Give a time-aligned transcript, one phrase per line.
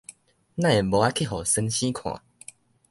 [0.55, 2.19] 哪會無愛去予先生看？